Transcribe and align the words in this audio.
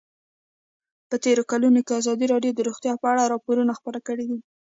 په 1.09 1.15
تېرو 1.23 1.43
کلونو 1.51 1.79
کې 1.85 1.97
ازادي 2.01 2.25
راډیو 2.33 2.55
د 2.55 2.59
روغتیا 2.67 2.93
په 3.01 3.07
اړه 3.11 3.31
راپورونه 3.33 3.71
خپاره 3.79 3.99
کړي 4.07 4.25
دي. 4.31 4.39